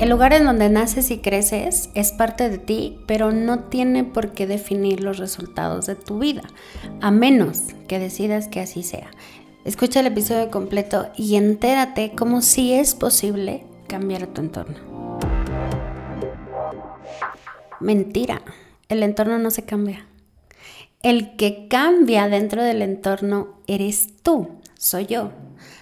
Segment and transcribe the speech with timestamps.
[0.00, 4.32] El lugar en donde naces y creces es parte de ti, pero no tiene por
[4.32, 6.40] qué definir los resultados de tu vida,
[7.02, 9.10] a menos que decidas que así sea.
[9.66, 15.18] Escucha el episodio completo y entérate cómo sí es posible cambiar tu entorno.
[17.78, 18.40] Mentira,
[18.88, 20.06] el entorno no se cambia.
[21.02, 25.30] El que cambia dentro del entorno eres tú, soy yo.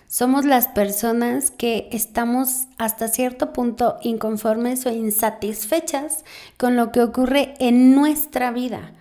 [0.06, 6.24] Somos las personas que estamos hasta cierto punto inconformes o insatisfechas
[6.56, 8.92] con lo que ocurre en nuestra vida.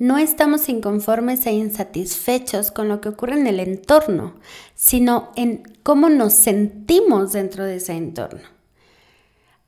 [0.00, 4.34] No estamos inconformes e insatisfechos con lo que ocurre en el entorno,
[4.74, 8.53] sino en cómo nos sentimos dentro de ese entorno.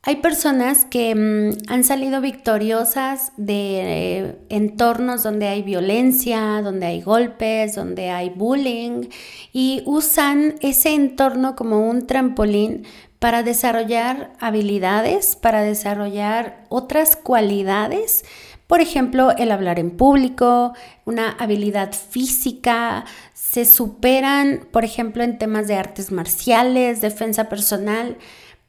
[0.09, 7.03] Hay personas que mm, han salido victoriosas de eh, entornos donde hay violencia, donde hay
[7.03, 9.09] golpes, donde hay bullying
[9.53, 12.87] y usan ese entorno como un trampolín
[13.19, 18.25] para desarrollar habilidades, para desarrollar otras cualidades.
[18.69, 20.73] Por ejemplo, el hablar en público,
[21.05, 28.19] una habilidad física, se superan, por ejemplo, en temas de artes marciales, defensa personal,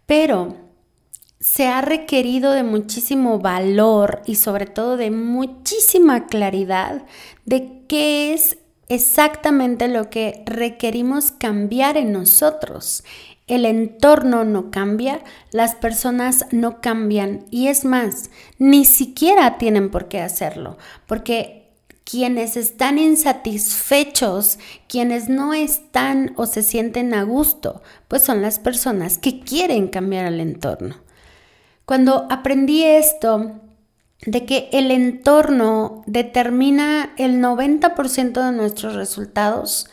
[0.08, 0.67] pero
[1.40, 7.04] se ha requerido de muchísimo valor y sobre todo de muchísima claridad
[7.46, 8.58] de qué es
[8.90, 13.04] exactamente lo que requerimos cambiar en nosotros.
[13.46, 15.22] El entorno no cambia,
[15.52, 21.68] las personas no cambian y es más, ni siquiera tienen por qué hacerlo, porque
[22.04, 29.18] quienes están insatisfechos, quienes no están o se sienten a gusto, pues son las personas
[29.18, 31.07] que quieren cambiar el entorno.
[31.88, 33.62] Cuando aprendí esto,
[34.26, 39.90] de que el entorno determina el 90% de nuestros resultados,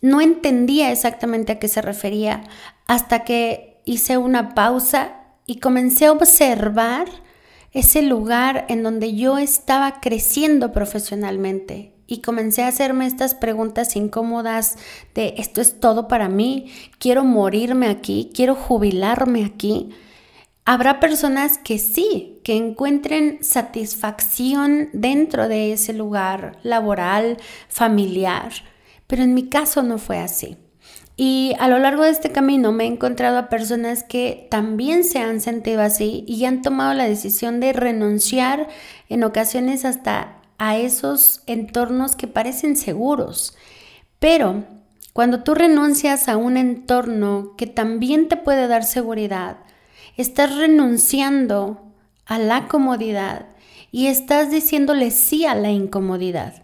[0.00, 2.42] no entendía exactamente a qué se refería
[2.88, 5.12] hasta que hice una pausa
[5.46, 7.06] y comencé a observar
[7.70, 14.76] ese lugar en donde yo estaba creciendo profesionalmente y comencé a hacerme estas preguntas incómodas
[15.14, 19.90] de esto es todo para mí, quiero morirme aquí, quiero jubilarme aquí.
[20.70, 27.38] Habrá personas que sí, que encuentren satisfacción dentro de ese lugar laboral,
[27.70, 28.52] familiar,
[29.06, 30.58] pero en mi caso no fue así.
[31.16, 35.20] Y a lo largo de este camino me he encontrado a personas que también se
[35.20, 38.68] han sentido así y han tomado la decisión de renunciar
[39.08, 43.56] en ocasiones hasta a esos entornos que parecen seguros.
[44.18, 44.64] Pero
[45.14, 49.60] cuando tú renuncias a un entorno que también te puede dar seguridad,
[50.22, 51.80] estás renunciando
[52.26, 53.46] a la comodidad
[53.90, 56.62] y estás diciéndole sí a la incomodidad.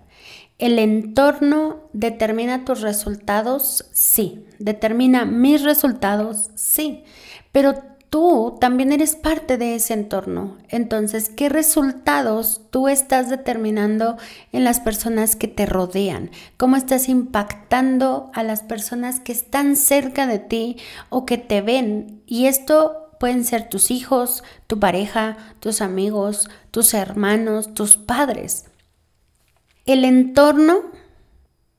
[0.59, 4.44] El entorno determina tus resultados, sí.
[4.59, 7.03] Determina mis resultados, sí.
[7.50, 7.75] Pero
[8.09, 10.56] tú también eres parte de ese entorno.
[10.69, 14.16] Entonces, ¿qué resultados tú estás determinando
[14.53, 16.31] en las personas que te rodean?
[16.56, 20.76] ¿Cómo estás impactando a las personas que están cerca de ti
[21.09, 22.22] o que te ven?
[22.26, 28.67] Y esto pueden ser tus hijos, tu pareja, tus amigos, tus hermanos, tus padres.
[29.87, 30.81] El entorno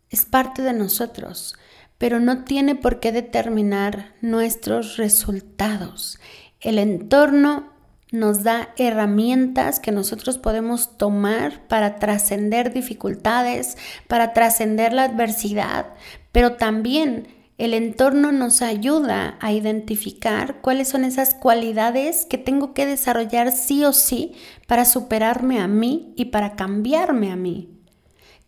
[0.10, 1.56] es parte de nosotros,
[1.98, 6.20] pero no tiene por qué determinar nuestros resultados.
[6.60, 7.74] El entorno
[8.12, 15.88] nos da herramientas que nosotros podemos tomar para trascender dificultades, para trascender la adversidad,
[16.32, 22.86] pero también el entorno nos ayuda a identificar cuáles son esas cualidades que tengo que
[22.86, 24.34] desarrollar sí o sí
[24.68, 27.70] para superarme a mí y para cambiarme a mí.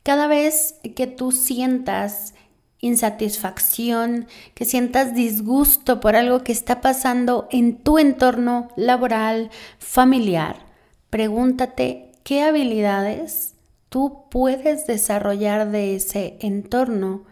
[0.03, 2.33] Cada vez que tú sientas
[2.79, 10.65] insatisfacción, que sientas disgusto por algo que está pasando en tu entorno laboral, familiar,
[11.09, 13.55] pregúntate qué habilidades
[13.89, 17.23] tú puedes desarrollar de ese entorno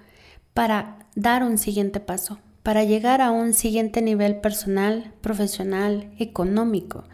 [0.53, 7.05] para dar un siguiente paso, para llegar a un siguiente nivel personal, profesional, económico.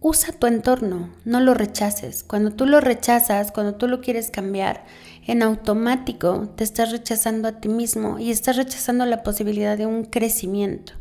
[0.00, 2.22] Usa tu entorno, no lo rechaces.
[2.22, 4.84] Cuando tú lo rechazas, cuando tú lo quieres cambiar,
[5.26, 10.04] en automático te estás rechazando a ti mismo y estás rechazando la posibilidad de un
[10.04, 10.92] crecimiento.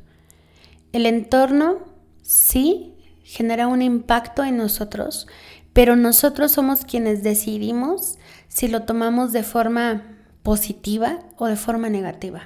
[0.93, 1.79] El entorno
[2.21, 5.27] sí genera un impacto en nosotros,
[5.73, 8.17] pero nosotros somos quienes decidimos
[8.47, 10.14] si lo tomamos de forma
[10.45, 12.43] positiva o de forma negativa.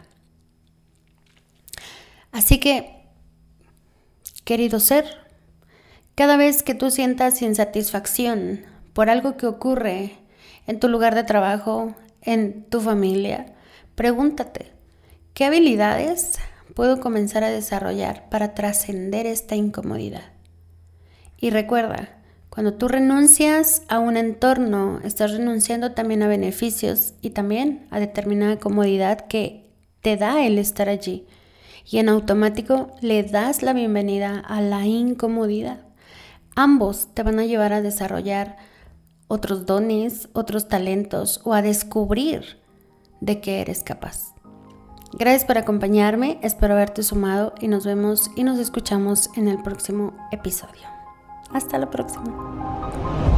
[2.31, 3.03] Así que,
[4.45, 5.05] querido ser,
[6.15, 8.61] cada vez que tú sientas insatisfacción
[8.93, 10.13] por algo que ocurre
[10.65, 13.53] en tu lugar de trabajo, en tu familia,
[13.95, 14.71] pregúntate,
[15.33, 16.39] ¿qué habilidades
[16.75, 20.31] puedo comenzar a desarrollar para trascender esta incomodidad?
[21.37, 22.18] Y recuerda,
[22.59, 28.57] cuando tú renuncias a un entorno, estás renunciando también a beneficios y también a determinada
[28.57, 29.71] comodidad que
[30.01, 31.25] te da el estar allí.
[31.89, 35.85] Y en automático le das la bienvenida a la incomodidad.
[36.53, 38.57] Ambos te van a llevar a desarrollar
[39.29, 42.59] otros dones, otros talentos o a descubrir
[43.21, 44.33] de qué eres capaz.
[45.13, 50.13] Gracias por acompañarme, espero haberte sumado y nos vemos y nos escuchamos en el próximo
[50.33, 50.98] episodio.
[51.51, 53.28] Hasta la próxima.